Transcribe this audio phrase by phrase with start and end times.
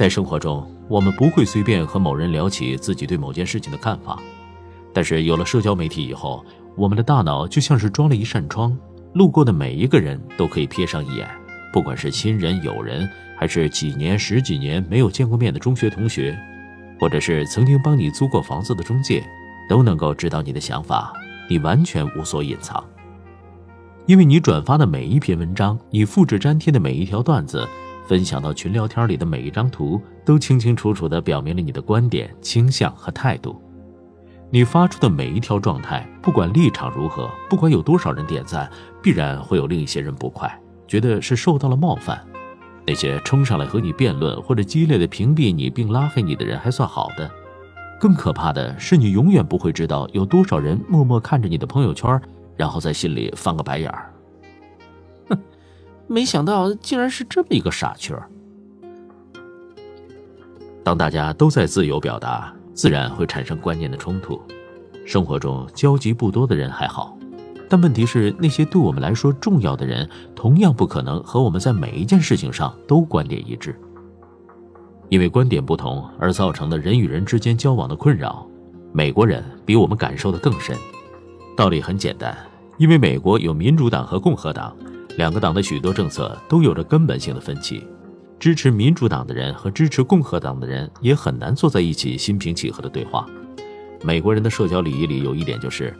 [0.00, 4.18] 在生活中，我们不会随便和某人聊起自己对某件事情的看法，
[4.94, 6.42] 但是有了社交媒体以后，
[6.74, 8.74] 我们的大脑就像是装了一扇窗，
[9.12, 11.28] 路过的每一个人都可以瞥上一眼，
[11.70, 16.34] 不管是亲人、友人，还是几年、十几年没有见过面的中学同学，
[16.98, 19.22] 或者是曾经帮你租过房子的中介，
[19.68, 21.12] 都能够知道你的想法，
[21.46, 22.82] 你完全无所隐藏。
[24.06, 27.68] 因为你转发的每一篇文章，你复制粘贴的每一条段子，
[28.10, 33.62] 分享到群聊天里的每一张图，都清清楚楚地表明了你的观点、倾向和态度。
[34.50, 38.68] 你发出的每一条状态，不管立场如何，不管有多少人点赞，
[39.00, 40.52] 必然会有另一些人不快，
[40.88, 42.20] 觉得是受到了冒犯。
[42.84, 47.30] 那些冲上来和你辩论或者激烈的屏蔽你并拉黑你的人还算好的，
[48.00, 52.20] 更可怕的是，你永远不会知道有多少人默默看着你的朋友圈。
[52.56, 54.12] 然后在心里翻个白眼儿，
[56.10, 58.28] 没想到竟然是这么一个傻缺儿。
[60.82, 64.42] 当大家都在自由表达，自然会产生观念的冲突。
[65.06, 67.16] 生活中交集不多的人还好，
[67.68, 73.78] 但问题是那些对我们来说重要的人，同样不可能和我们在每一件事情上都观点一致。
[75.10, 78.44] 因为观点不同而造成的人与人之间交往的困扰，
[78.92, 80.76] 美国人比我们感受的更深。
[81.56, 82.36] 道理很简单。
[82.78, 84.74] 因为美国有民主党和共和党，
[85.20, 87.86] 两个党的许多政策都有着根本性的分歧，
[88.38, 93.26] 支持民主党的人和支持共和党的人也很难坐在一起心平气和的对话。
[94.02, 95.94] 美国人的社交礼仪里有一点就是，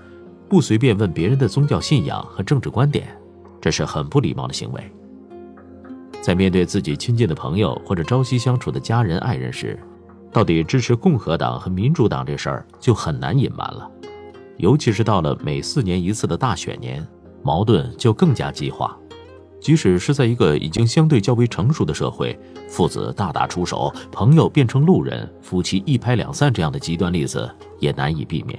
[0.49, 3.15] 不随便问别人的宗教信仰和政治观点，
[3.61, 4.83] 这是很不礼貌的行为。
[6.23, 9.79] 在面对自己亲近的朋友或者朝夕相处的家人爱人时，
[10.33, 13.87] 到底支持共和党和民主党这事儿就很难隐瞒了。
[14.57, 17.07] 尤其是到了每四年一次的大选年，
[17.43, 18.97] 矛盾就更加激化。
[19.61, 22.39] 即使是在一个已经相对较为成熟的社会，
[22.69, 27.49] 父子大打出手，朋友变成路人，夫妻一拍两散这样的极端例子
[27.79, 28.59] 也难以避免。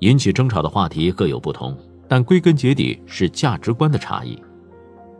[0.00, 1.76] 引起争吵的话题各有不同，
[2.08, 4.36] 但归根结底是价值观的差异。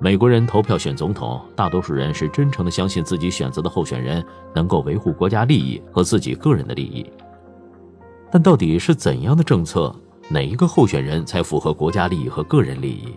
[0.01, 7.07] 美国人投票选总统，大多数人是真诚的相信自己选择的候选人能够维护国家利益和自己个人的利益。
[8.29, 9.95] 但到底是怎样的政策，
[10.29, 13.15] 哪一个候选人才符合国家利益和个人利益？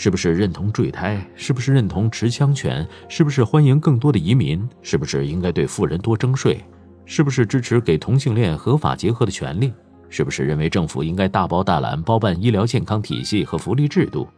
[0.00, 1.20] 是不是认同坠胎？
[1.34, 2.86] 是不是认同持枪权？
[3.08, 4.64] 是不是欢迎更多的移民？
[4.80, 6.64] 是不是应该对富人多征税？
[7.04, 9.74] 是不是支持给同性恋合法结合的权利？
[10.08, 14.28] 是不是认为政府应该大包大揽包办医疗健康体系和福利制度？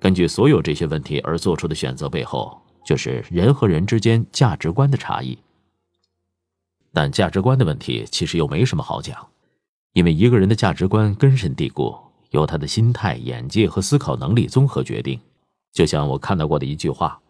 [0.00, 5.38] 根据所有这些问题而做出的选择背后，就是人和人之间价值观的差异。
[6.92, 9.24] 但价值观的问题其实又没什么好讲。
[9.92, 11.96] 因为一个人的价值观根深蒂固，
[12.30, 15.20] 由他的心态、眼界和思考能力综合决定。
[15.72, 17.20] 就像我看到过的一句话：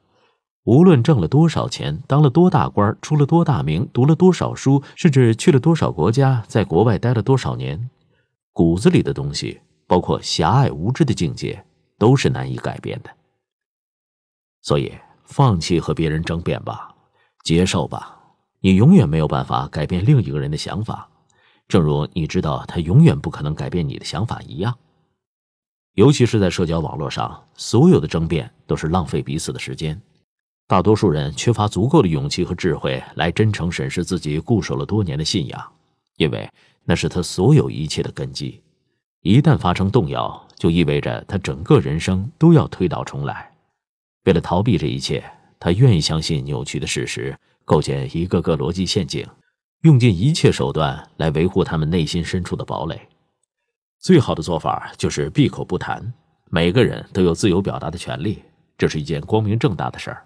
[0.64, 7.90] 无论挣了多少钱，当了多大官，出了多大名，读了多少书，甚至去了多少国家，在国外待了多少年，
[8.52, 11.64] 骨子里的东西，包括狭隘无知的境界，
[11.98, 13.10] 都是难以改变的。
[14.62, 14.92] 所以，
[15.24, 16.94] 放弃和别人争辩吧，
[17.44, 18.18] 接受吧，
[18.60, 21.08] 你永远没有办法改变另一个人的想法。
[21.68, 24.76] 正如你知道他永远不可能改变你的想法一样，
[25.94, 30.00] 尤其是在社交网络上，所有的争辩都是浪费彼此的时间。
[30.66, 35.72] 大多数人缺乏足够的勇气和智慧来真诚审视自己固守了多年的信仰，
[36.16, 36.48] 因为
[36.84, 38.62] 那是他所有一切的根基。
[39.22, 43.50] 一旦发生动摇，就意味着他整个人生都要推倒重来。
[44.24, 45.24] 为了逃避这一切，
[45.58, 49.26] 他愿意相信扭曲的事实，构建一个个逻辑陷阱。
[49.82, 53.00] 用尽一切手段来维护他们内心深处的堡垒，
[54.00, 56.02] 最好的做法就是闭口不谈。
[56.48, 58.42] 每个人都有自由表达的权利，
[58.78, 60.22] 这是一件光明正大的事儿。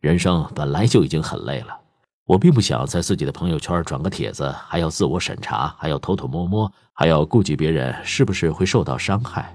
[0.00, 1.78] 人生本来就已经很累了，
[2.24, 9.54] 我并不想在自己的朋友圈转个帖子，还要自我审查，还要偷偷摸摸，还要顾及别人是不是会受到伤害。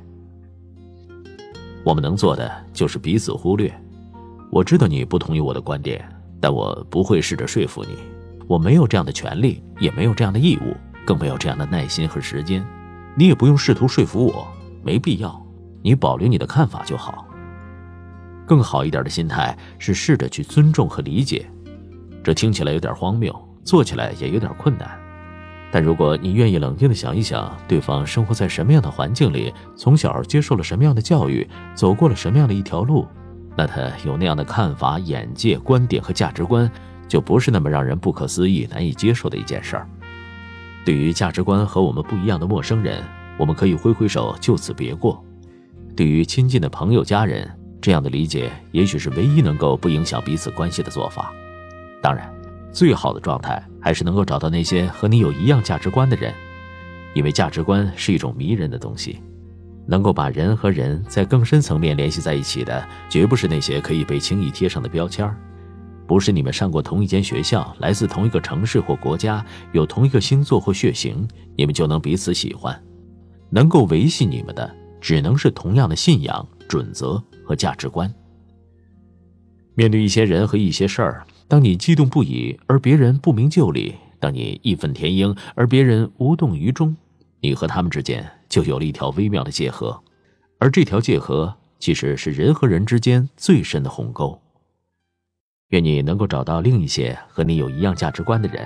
[1.83, 3.73] 我们能做的就是彼此忽略。
[4.51, 6.07] 我知道你不同意我的观点，
[6.39, 7.97] 但我不会试着说服你。
[8.47, 12.63] 我没有这样的权利，也没有这样的义务，更没有这样的耐心和时间。
[13.17, 14.47] 你也不用试图说服我，
[14.83, 15.43] 没必要。
[15.81, 17.25] 你保留你的看法就好。
[18.45, 21.49] 更好一点的心态是试着去尊重和理解。
[22.23, 24.87] 这听起来有点荒谬，做起来也有点困难。
[25.71, 33.07] 但如果你愿意冷静的想一想，对方生活在什么样的环境里，从小接受了什么样的教育，走过了什么样的一条路，
[33.55, 36.71] 那他有那样的看法、眼界、观点和价值观。
[37.07, 39.87] 就不是那么让人不可思议、难以接受的一件事儿。
[40.87, 43.03] 对于价值观和我们不一样的陌生人，
[43.37, 45.21] 我们可以挥挥手，就此别过；
[45.97, 47.45] 对于亲近的朋友、家人，
[47.81, 51.33] 这样的理解也许是唯一能够不影响彼此关系的做法。
[52.01, 52.33] 当然，
[52.71, 56.33] 最好的状态还是能够找到那些和你有一样价值观的人，
[57.13, 59.21] 因为价值观是一种迷人的东西，
[59.85, 65.35] 能够把人和人在更深层面联系在一起的，绝不是那些可以被轻易贴上的标签儿。
[66.07, 71.27] 不是你们上过同一间学校，来自同一个城市或国家，有同一个星座或血型，
[71.57, 72.81] 你们就能彼此喜欢。
[73.49, 78.11] 能够维系你们的，只能是同样的信仰、准则和价值观。
[79.75, 86.95] 面对一些人和一些事儿，当你激动不已，而别人不明就里；当你义愤填膺，而别人无动于衷，
[87.41, 90.01] 你和他们之间就有了一条微妙的界河，
[90.57, 94.41] 而这条界河其实是人和人之间最深的鸿沟。
[95.69, 98.65] 愿你能够找到另一些和你有一样价值观的人，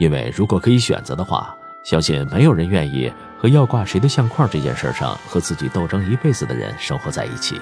[0.00, 7.60] 因为如果可以选择的话，相信没有人愿意和要挂谁的相框这件事上和自己斗争一辈子的人生活在一起。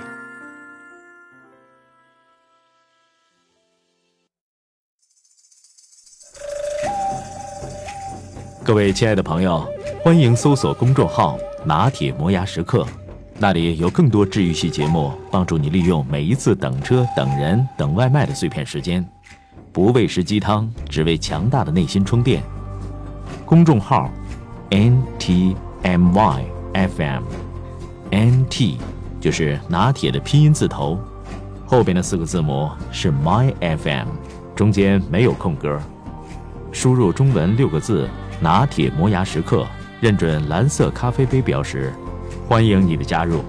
[8.64, 9.70] 各位亲爱的朋友，
[10.02, 12.86] 欢迎搜索公众号“拿铁磨牙时刻”。
[13.38, 19.06] 那里有更多治愈系节目，帮助你利用每一次等车、等人、等外卖的碎片时间，
[19.72, 22.42] 不喂食鸡汤，只为强大的内心充电。
[23.44, 24.10] 公众号
[24.70, 28.78] ：N T M Y F M，N T
[29.20, 30.98] 就是拿铁的拼音字头，
[31.66, 34.08] 后边的四个字母是 My F M，
[34.54, 35.78] 中间没有空格。
[36.72, 38.08] 输入中文六个字
[38.40, 39.66] “拿铁磨牙时刻”，
[40.00, 41.92] 认准蓝色咖啡杯标识。
[42.48, 43.44] 欢迎你的加入。